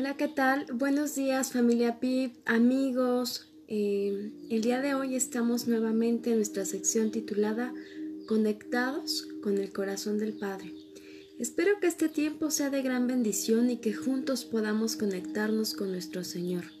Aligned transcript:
Hola, 0.00 0.16
¿qué 0.16 0.28
tal? 0.28 0.64
Buenos 0.72 1.14
días 1.14 1.52
familia 1.52 2.00
PIP, 2.00 2.32
amigos. 2.46 3.50
Eh, 3.68 4.32
el 4.48 4.62
día 4.62 4.80
de 4.80 4.94
hoy 4.94 5.14
estamos 5.14 5.68
nuevamente 5.68 6.30
en 6.30 6.36
nuestra 6.36 6.64
sección 6.64 7.10
titulada 7.10 7.74
Conectados 8.26 9.28
con 9.42 9.58
el 9.58 9.74
corazón 9.74 10.16
del 10.16 10.32
Padre. 10.32 10.72
Espero 11.38 11.80
que 11.82 11.86
este 11.86 12.08
tiempo 12.08 12.50
sea 12.50 12.70
de 12.70 12.80
gran 12.80 13.08
bendición 13.08 13.68
y 13.68 13.76
que 13.76 13.92
juntos 13.92 14.46
podamos 14.46 14.96
conectarnos 14.96 15.74
con 15.74 15.92
nuestro 15.92 16.24
Señor. 16.24 16.79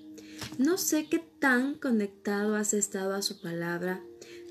No 0.58 0.78
sé 0.78 1.06
qué 1.08 1.22
tan 1.38 1.74
conectado 1.74 2.54
has 2.54 2.74
estado 2.74 3.14
a 3.14 3.22
su 3.22 3.40
palabra, 3.40 4.02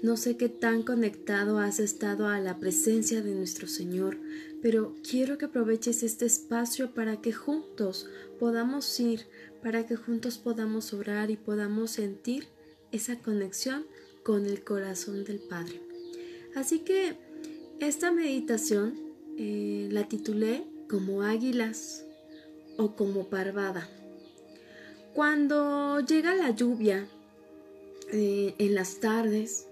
no 0.02 0.18
sé 0.18 0.38
qué 0.38 0.50
tan 0.50 0.84
conectado 0.84 1.60
has 1.60 1.80
estado 1.80 2.28
a 2.28 2.40
la 2.40 2.58
presencia 2.58 3.22
de 3.22 3.36
nuestro 3.36 3.68
Señor, 3.68 4.18
pero 4.62 4.96
quiero 5.08 5.38
que 5.38 5.46
aproveches 5.46 6.04
este 6.04 6.26
espacio 6.26 6.94
para 6.94 7.22
que 7.22 7.34
juntos 7.34 8.08
podamos 8.40 9.00
ir, 9.00 9.28
para 9.62 9.86
que 9.86 9.96
juntos 9.96 10.38
podamos 10.38 10.94
orar 10.94 11.32
y 11.32 11.38
podamos 11.38 11.92
sentir 11.92 12.48
esa 12.92 13.20
conexión 13.20 13.86
con 14.24 14.46
el 14.46 14.64
corazón 14.64 15.26
del 15.26 15.40
Padre. 15.40 15.82
Así 16.56 16.80
que 16.80 17.18
esta 17.80 18.12
meditación 18.12 18.98
eh, 19.38 19.90
la 19.92 20.08
titulé 20.08 20.66
como 20.90 21.24
águilas 21.24 22.06
o 22.78 22.96
como 22.96 23.30
parvada. 23.30 23.90
Cuando 25.20 26.00
llega 26.00 26.34
la 26.34 26.52
lluvia 26.52 27.06
eh, 28.10 28.56
en 28.58 28.74
las 28.74 29.02
tardes, 29.02 29.68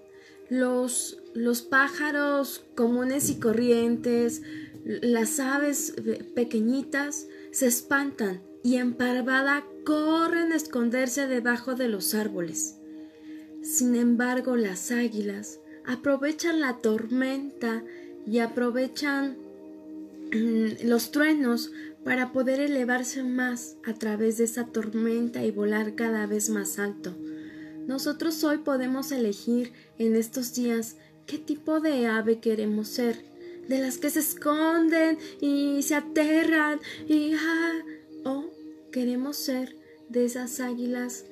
los, 0.50 1.22
los 1.32 1.62
pájaros 1.62 2.66
comunes 2.76 3.30
y 3.30 3.40
corrientes, 3.40 4.42
las 4.84 5.40
aves 5.40 5.94
pequeñitas 6.34 7.28
se 7.50 7.66
espantan 7.66 8.42
y 8.62 8.76
en 8.76 8.92
parvada 8.92 9.64
corren 9.86 10.52
a 10.52 10.56
esconderse 10.56 11.26
debajo 11.26 11.74
de 11.74 11.88
los 11.88 12.12
árboles. 12.12 12.76
Sin 13.62 13.96
embargo, 13.96 14.54
las 14.54 14.90
águilas 14.90 15.60
aprovechan 15.86 16.60
la 16.60 16.76
tormenta 16.76 17.82
y 18.26 18.40
aprovechan 18.40 19.38
mm, 20.30 20.86
los 20.86 21.10
truenos 21.10 21.72
para 22.08 22.32
poder 22.32 22.58
elevarse 22.58 23.22
más 23.22 23.76
a 23.84 23.92
través 23.92 24.38
de 24.38 24.44
esa 24.44 24.64
tormenta 24.64 25.44
y 25.44 25.50
volar 25.50 25.94
cada 25.94 26.24
vez 26.26 26.48
más 26.48 26.78
alto. 26.78 27.14
Nosotros 27.86 28.42
hoy 28.44 28.56
podemos 28.56 29.12
elegir 29.12 29.74
en 29.98 30.16
estos 30.16 30.54
días 30.54 30.96
qué 31.26 31.36
tipo 31.36 31.80
de 31.80 32.06
ave 32.06 32.40
queremos 32.40 32.88
ser, 32.88 33.26
de 33.68 33.78
las 33.80 33.98
que 33.98 34.08
se 34.08 34.20
esconden 34.20 35.18
y 35.42 35.82
se 35.82 35.96
aterran 35.96 36.80
y 37.06 37.34
ah, 37.34 37.82
o 38.24 38.46
queremos 38.90 39.36
ser 39.36 39.76
de 40.08 40.24
esas 40.24 40.60
águilas 40.60 41.26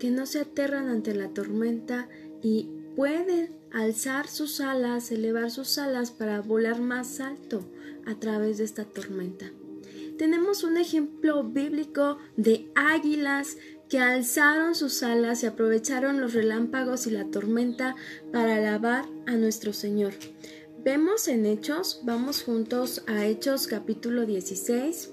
que 0.00 0.10
no 0.10 0.26
se 0.26 0.40
aterran 0.40 0.88
ante 0.88 1.14
la 1.14 1.28
tormenta 1.28 2.08
y 2.42 2.68
pueden 2.96 3.52
alzar 3.70 4.26
sus 4.26 4.60
alas, 4.60 5.12
elevar 5.12 5.52
sus 5.52 5.78
alas 5.78 6.10
para 6.10 6.40
volar 6.40 6.80
más 6.80 7.20
alto 7.20 7.64
a 8.06 8.18
través 8.18 8.58
de 8.58 8.64
esta 8.64 8.84
tormenta. 8.86 9.52
Tenemos 10.18 10.64
un 10.64 10.78
ejemplo 10.78 11.44
bíblico 11.44 12.18
de 12.36 12.70
águilas 12.74 13.58
que 13.88 13.98
alzaron 13.98 14.74
sus 14.74 15.02
alas 15.02 15.42
y 15.42 15.46
aprovecharon 15.46 16.20
los 16.20 16.32
relámpagos 16.32 17.06
y 17.06 17.10
la 17.10 17.26
tormenta 17.26 17.94
para 18.32 18.56
alabar 18.56 19.04
a 19.26 19.32
nuestro 19.32 19.72
Señor. 19.72 20.14
Vemos 20.82 21.28
en 21.28 21.44
Hechos, 21.44 22.00
vamos 22.04 22.42
juntos 22.42 23.02
a 23.06 23.26
Hechos 23.26 23.66
capítulo 23.66 24.24
16, 24.24 25.10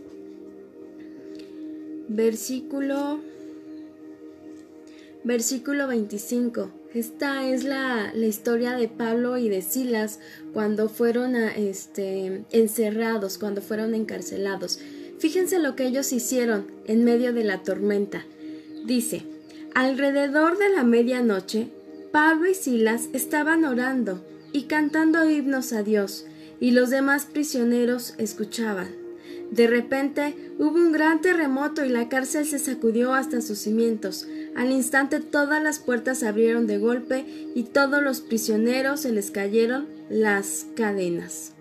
versículo 2.07 3.19
versículo 5.23 5.87
25. 5.87 6.82
Esta 6.93 7.47
es 7.49 7.63
la, 7.63 8.11
la, 8.13 8.25
historia 8.27 8.73
de 8.73 8.87
Pablo 8.87 9.37
y 9.37 9.49
de 9.49 9.63
Silas 9.63 10.19
cuando 10.53 10.89
fueron 10.89 11.35
este, 11.35 12.45
encerrados, 12.51 13.39
cuando 13.39 13.63
fueron 13.63 13.95
encarcelados. 13.95 14.79
Fíjense 15.17 15.57
lo 15.57 15.75
que 15.75 15.87
ellos 15.87 16.13
hicieron 16.13 16.67
en 16.85 17.03
medio 17.03 17.33
de 17.33 17.45
la 17.45 17.63
tormenta. 17.63 18.25
Dice, 18.85 19.23
alrededor 19.73 20.59
de 20.59 20.69
la 20.69 20.83
medianoche, 20.83 21.69
Pablo 22.11 22.47
y 22.47 22.53
Silas 22.53 23.09
estaban 23.13 23.65
orando 23.65 24.23
y 24.51 24.63
cantando 24.63 25.27
himnos 25.27 25.73
a 25.73 25.81
Dios, 25.81 26.27
y 26.59 26.71
los 26.71 26.91
demás 26.91 27.25
prisioneros 27.25 28.13
escuchaban. 28.19 29.02
De 29.53 29.67
repente 29.67 30.35
hubo 30.57 30.79
un 30.79 30.91
gran 30.91 31.21
terremoto 31.21 31.85
y 31.85 31.89
la 31.89 32.09
cárcel 32.09 32.43
se 32.43 32.57
sacudió 32.57 33.13
hasta 33.13 33.39
sus 33.39 33.59
cimientos. 33.59 34.27
Al 34.55 34.71
instante 34.71 35.19
todas 35.19 35.61
las 35.61 35.77
puertas 35.77 36.17
se 36.17 36.27
abrieron 36.27 36.65
de 36.65 36.79
golpe 36.79 37.23
y 37.53 37.61
todos 37.61 38.01
los 38.01 38.21
prisioneros 38.21 39.01
se 39.01 39.11
les 39.11 39.29
cayeron 39.29 39.85
las 40.09 40.65
cadenas. 40.75 41.51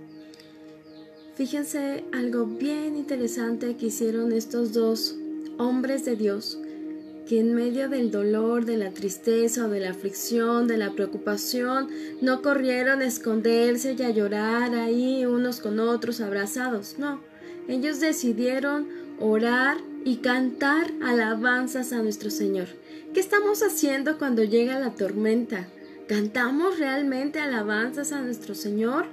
Fíjense 1.34 2.04
algo 2.14 2.46
bien 2.46 2.96
interesante 2.96 3.76
que 3.76 3.86
hicieron 3.86 4.32
estos 4.32 4.72
dos 4.72 5.14
hombres 5.58 6.06
de 6.06 6.16
Dios 6.16 6.58
que 7.28 7.40
en 7.40 7.54
medio 7.54 7.90
del 7.90 8.10
dolor, 8.10 8.64
de 8.64 8.78
la 8.78 8.90
tristeza 8.92 9.68
de 9.68 9.80
la 9.80 9.90
aflicción, 9.90 10.66
de 10.66 10.78
la 10.78 10.92
preocupación, 10.92 11.88
no 12.22 12.40
corrieron 12.40 13.02
a 13.02 13.04
esconderse 13.04 13.94
y 13.98 14.02
a 14.02 14.10
llorar 14.10 14.74
ahí 14.74 15.26
unos 15.26 15.60
con 15.60 15.78
otros 15.78 16.22
abrazados, 16.22 16.96
no. 16.98 17.31
Ellos 17.68 18.00
decidieron 18.00 18.88
orar 19.20 19.78
y 20.04 20.16
cantar 20.16 20.90
alabanzas 21.02 21.92
a 21.92 22.02
nuestro 22.02 22.30
Señor. 22.30 22.68
¿Qué 23.14 23.20
estamos 23.20 23.62
haciendo 23.62 24.18
cuando 24.18 24.42
llega 24.42 24.80
la 24.80 24.94
tormenta? 24.94 25.68
¿Cantamos 26.08 26.78
realmente 26.78 27.38
alabanzas 27.38 28.12
a 28.12 28.20
nuestro 28.20 28.54
Señor? 28.54 29.06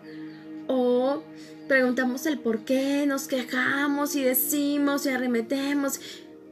¿O 0.67 1.21
preguntamos 1.67 2.25
el 2.25 2.39
por 2.39 2.65
qué, 2.65 3.05
nos 3.05 3.27
quejamos 3.27 4.15
y 4.15 4.23
decimos 4.23 5.05
y 5.05 5.09
arremetemos? 5.09 5.99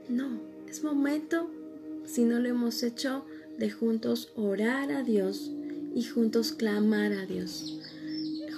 No, 0.07 0.39
es 0.69 0.83
momento, 0.83 1.49
si 2.05 2.23
no 2.23 2.39
lo 2.39 2.49
hemos 2.49 2.83
hecho, 2.83 3.25
de 3.57 3.71
juntos 3.71 4.31
orar 4.35 4.91
a 4.91 5.01
Dios 5.01 5.51
y 5.95 6.03
juntos 6.03 6.51
clamar 6.51 7.11
a 7.13 7.25
Dios, 7.25 7.79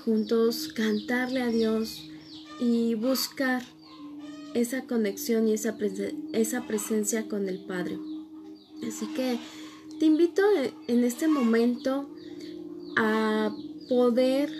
juntos 0.04 0.74
cantarle 0.74 1.42
a 1.42 1.48
Dios 1.48 2.09
y 2.60 2.96
buscar 2.96 3.64
esa 4.54 4.86
conexión 4.86 5.48
y 5.48 5.54
esa, 5.54 5.78
presencia 6.68 7.28
con 7.28 7.48
el 7.48 7.60
Padre. 7.60 7.98
Así 8.88 9.08
que 9.14 9.40
te 10.00 10.06
invito 10.06 10.42
en 10.88 11.04
este 11.04 11.28
momento 11.28 12.10
a 12.98 13.56
poder 13.88 14.52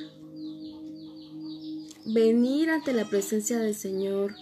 venir 2.06 2.70
ante 2.70 2.94
la 2.94 3.10
presencia 3.10 3.60
del 3.60 3.76
Señor, 3.76 4.36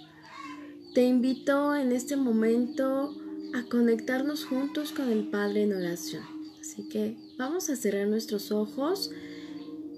te 0.94 1.03
invito 1.06 1.75
en 1.75 1.91
este 1.91 2.16
momento 2.16 3.16
a 3.53 3.63
conectarnos 3.69 4.45
juntos 4.45 4.91
con 4.91 5.09
el 5.09 5.29
Padre 5.29 5.63
en 5.63 5.74
oración. 5.74 6.24
Así 6.59 6.88
que 6.89 7.18
vamos 7.38 7.69
a 7.69 7.75
cerrar 7.75 8.07
nuestros 8.07 8.51
ojos 8.51 9.12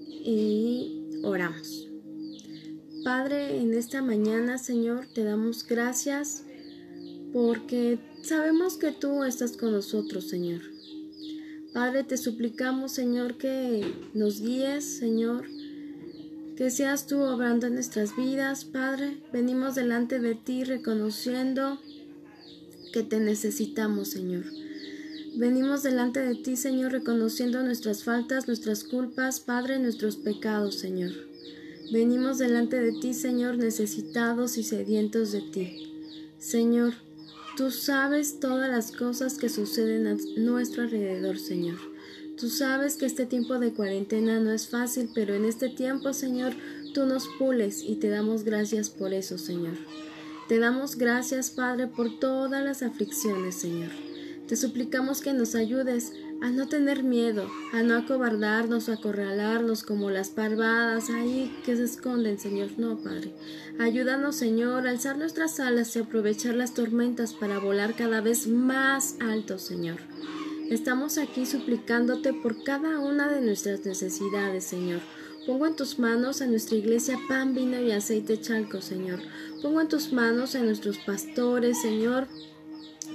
y 0.08 1.20
oramos. 1.22 1.89
Padre, 3.04 3.58
en 3.60 3.72
esta 3.72 4.02
mañana, 4.02 4.58
Señor, 4.58 5.06
te 5.06 5.24
damos 5.24 5.66
gracias 5.66 6.44
porque 7.32 7.98
sabemos 8.22 8.76
que 8.76 8.92
tú 8.92 9.24
estás 9.24 9.56
con 9.56 9.72
nosotros, 9.72 10.28
Señor. 10.28 10.60
Padre, 11.72 12.04
te 12.04 12.18
suplicamos, 12.18 12.92
Señor, 12.92 13.38
que 13.38 13.94
nos 14.12 14.42
guíes, 14.42 14.84
Señor, 14.84 15.46
que 16.56 16.70
seas 16.70 17.06
tú 17.06 17.20
obrando 17.20 17.68
en 17.68 17.74
nuestras 17.74 18.16
vidas, 18.16 18.66
Padre. 18.66 19.22
Venimos 19.32 19.76
delante 19.76 20.18
de 20.18 20.34
ti 20.34 20.64
reconociendo 20.64 21.80
que 22.92 23.02
te 23.02 23.18
necesitamos, 23.18 24.08
Señor. 24.08 24.44
Venimos 25.36 25.82
delante 25.82 26.20
de 26.20 26.34
ti, 26.34 26.56
Señor, 26.56 26.92
reconociendo 26.92 27.62
nuestras 27.62 28.04
faltas, 28.04 28.46
nuestras 28.46 28.84
culpas, 28.84 29.40
Padre, 29.40 29.78
nuestros 29.78 30.16
pecados, 30.16 30.74
Señor. 30.74 31.12
Venimos 31.90 32.38
delante 32.38 32.78
de 32.78 32.92
ti, 32.92 33.14
Señor, 33.14 33.56
necesitados 33.58 34.56
y 34.58 34.62
sedientos 34.62 35.32
de 35.32 35.40
ti. 35.40 35.92
Señor, 36.38 36.94
tú 37.56 37.72
sabes 37.72 38.38
todas 38.38 38.70
las 38.70 38.92
cosas 38.92 39.36
que 39.36 39.48
suceden 39.48 40.06
a 40.06 40.16
nuestro 40.36 40.84
alrededor, 40.84 41.38
Señor. 41.38 41.78
Tú 42.38 42.48
sabes 42.48 42.94
que 42.94 43.06
este 43.06 43.26
tiempo 43.26 43.58
de 43.58 43.72
cuarentena 43.72 44.38
no 44.38 44.52
es 44.52 44.68
fácil, 44.68 45.10
pero 45.14 45.34
en 45.34 45.44
este 45.44 45.68
tiempo, 45.68 46.12
Señor, 46.12 46.52
tú 46.94 47.06
nos 47.06 47.28
pules 47.38 47.82
y 47.84 47.96
te 47.96 48.08
damos 48.08 48.44
gracias 48.44 48.88
por 48.88 49.12
eso, 49.12 49.36
Señor. 49.36 49.74
Te 50.48 50.60
damos 50.60 50.96
gracias, 50.96 51.50
Padre, 51.50 51.88
por 51.88 52.20
todas 52.20 52.64
las 52.64 52.82
aflicciones, 52.84 53.56
Señor. 53.56 53.90
Te 54.46 54.56
suplicamos 54.56 55.20
que 55.20 55.32
nos 55.32 55.56
ayudes 55.56 56.12
a 56.42 56.50
no 56.50 56.68
tener 56.68 57.02
miedo, 57.02 57.48
a 57.72 57.82
no 57.82 57.96
acobardarnos 57.96 58.88
o 58.88 58.92
acorralarnos 58.92 59.82
como 59.82 60.10
las 60.10 60.30
parvadas 60.30 61.10
ahí 61.10 61.54
que 61.64 61.76
se 61.76 61.84
esconden, 61.84 62.38
Señor. 62.38 62.70
No, 62.78 62.98
Padre. 62.98 63.32
Ayúdanos, 63.78 64.36
Señor, 64.36 64.86
a 64.86 64.90
alzar 64.90 65.18
nuestras 65.18 65.60
alas 65.60 65.94
y 65.96 65.98
aprovechar 65.98 66.54
las 66.54 66.74
tormentas 66.74 67.34
para 67.34 67.58
volar 67.58 67.94
cada 67.94 68.20
vez 68.20 68.46
más 68.46 69.16
alto, 69.20 69.58
Señor. 69.58 69.98
Estamos 70.70 71.18
aquí 71.18 71.46
suplicándote 71.46 72.32
por 72.32 72.62
cada 72.62 73.00
una 73.00 73.28
de 73.28 73.40
nuestras 73.40 73.84
necesidades, 73.84 74.64
Señor. 74.64 75.00
Pongo 75.46 75.66
en 75.66 75.74
tus 75.74 75.98
manos 75.98 76.42
a 76.42 76.46
nuestra 76.46 76.76
iglesia 76.76 77.18
pan, 77.28 77.54
vino 77.54 77.80
y 77.80 77.90
aceite 77.90 78.40
chalco, 78.40 78.80
Señor. 78.80 79.20
Pongo 79.62 79.80
en 79.80 79.88
tus 79.88 80.12
manos 80.12 80.54
a 80.54 80.62
nuestros 80.62 80.98
pastores, 80.98 81.80
Señor. 81.82 82.28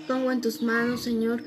Pongo 0.08 0.32
en 0.32 0.42
tus 0.42 0.62
manos, 0.62 1.02
Señor, 1.02 1.44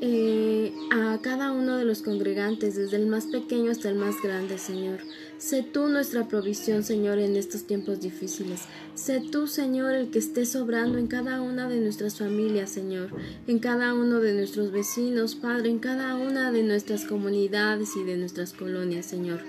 eh, 0.00 0.72
a 0.92 1.18
cada 1.22 1.52
uno 1.52 1.76
de 1.76 1.84
los 1.84 2.02
congregantes, 2.02 2.76
desde 2.76 2.96
el 2.96 3.06
más 3.06 3.26
pequeño 3.26 3.70
hasta 3.70 3.88
el 3.88 3.94
más 3.94 4.16
grande, 4.22 4.58
Señor. 4.58 5.00
Sé 5.38 5.62
tú 5.62 5.88
nuestra 5.88 6.28
provisión, 6.28 6.82
Señor, 6.82 7.18
en 7.18 7.36
estos 7.36 7.64
tiempos 7.64 8.00
difíciles. 8.00 8.62
Sé 8.94 9.20
tú, 9.20 9.46
Señor, 9.46 9.94
el 9.94 10.10
que 10.10 10.18
esté 10.18 10.46
sobrando 10.46 10.98
en 10.98 11.06
cada 11.06 11.40
una 11.40 11.68
de 11.68 11.80
nuestras 11.80 12.18
familias, 12.18 12.70
Señor, 12.70 13.10
en 13.46 13.58
cada 13.58 13.94
uno 13.94 14.20
de 14.20 14.34
nuestros 14.34 14.72
vecinos, 14.72 15.34
Padre, 15.34 15.70
en 15.70 15.78
cada 15.78 16.14
una 16.16 16.52
de 16.52 16.62
nuestras 16.62 17.04
comunidades 17.04 17.96
y 17.96 18.04
de 18.04 18.16
nuestras 18.16 18.52
colonias, 18.52 19.06
Señor. 19.06 19.40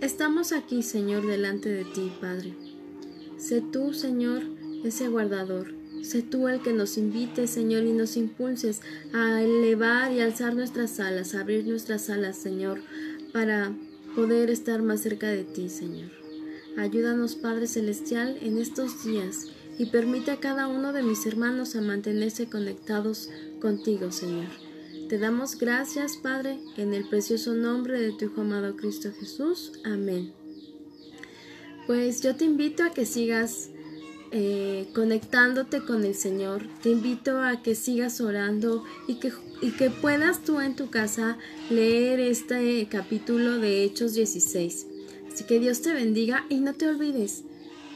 Estamos 0.00 0.52
aquí, 0.52 0.82
Señor, 0.82 1.26
delante 1.26 1.70
de 1.70 1.84
ti, 1.84 2.12
Padre. 2.20 2.54
Sé 3.38 3.60
tú, 3.60 3.94
Señor, 3.94 4.42
ese 4.84 5.08
guardador. 5.08 5.72
Sé 6.06 6.22
tú 6.22 6.46
el 6.46 6.62
que 6.62 6.72
nos 6.72 6.98
invite, 6.98 7.48
Señor, 7.48 7.82
y 7.82 7.92
nos 7.92 8.16
impulses 8.16 8.80
a 9.12 9.42
elevar 9.42 10.12
y 10.12 10.20
alzar 10.20 10.54
nuestras 10.54 11.00
alas, 11.00 11.34
a 11.34 11.40
abrir 11.40 11.66
nuestras 11.66 12.10
alas, 12.10 12.36
Señor, 12.36 12.78
para 13.32 13.72
poder 14.14 14.50
estar 14.50 14.82
más 14.82 15.00
cerca 15.00 15.26
de 15.26 15.42
ti, 15.42 15.68
Señor. 15.68 16.08
Ayúdanos, 16.76 17.34
Padre 17.34 17.66
Celestial, 17.66 18.38
en 18.40 18.58
estos 18.58 19.04
días 19.04 19.50
y 19.78 19.86
permite 19.86 20.30
a 20.30 20.38
cada 20.38 20.68
uno 20.68 20.92
de 20.92 21.02
mis 21.02 21.26
hermanos 21.26 21.74
a 21.74 21.80
mantenerse 21.80 22.48
conectados 22.48 23.28
contigo, 23.60 24.12
Señor. 24.12 24.46
Te 25.08 25.18
damos 25.18 25.58
gracias, 25.58 26.16
Padre, 26.18 26.60
en 26.76 26.94
el 26.94 27.08
precioso 27.08 27.54
nombre 27.54 28.00
de 28.00 28.12
tu 28.12 28.26
Hijo 28.26 28.42
amado 28.42 28.76
Cristo 28.76 29.10
Jesús. 29.18 29.72
Amén. 29.84 30.32
Pues 31.88 32.22
yo 32.22 32.36
te 32.36 32.44
invito 32.44 32.84
a 32.84 32.90
que 32.90 33.06
sigas 33.06 33.70
eh, 34.32 34.88
conectándote 34.94 35.84
con 35.84 36.04
el 36.04 36.14
Señor. 36.14 36.62
Te 36.82 36.90
invito 36.90 37.40
a 37.40 37.62
que 37.62 37.74
sigas 37.74 38.20
orando 38.20 38.84
y 39.06 39.16
que, 39.16 39.32
y 39.62 39.70
que 39.72 39.90
puedas 39.90 40.42
tú 40.42 40.60
en 40.60 40.76
tu 40.76 40.90
casa 40.90 41.38
leer 41.70 42.20
este 42.20 42.86
capítulo 42.90 43.58
de 43.58 43.84
Hechos 43.84 44.14
16. 44.14 44.86
Así 45.32 45.44
que 45.44 45.60
Dios 45.60 45.82
te 45.82 45.92
bendiga 45.92 46.46
y 46.48 46.60
no 46.60 46.74
te 46.74 46.88
olvides, 46.88 47.44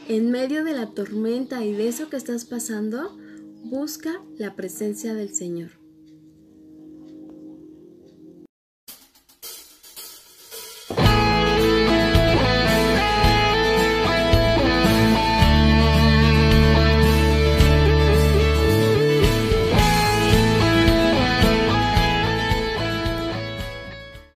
en 0.07 0.31
medio 0.31 0.63
de 0.63 0.73
la 0.73 0.87
tormenta 0.91 1.63
y 1.63 1.73
de 1.73 1.87
eso 1.87 2.09
que 2.09 2.17
estás 2.17 2.45
pasando, 2.45 3.17
busca 3.63 4.21
la 4.37 4.55
presencia 4.55 5.13
del 5.13 5.33
Señor. 5.33 5.80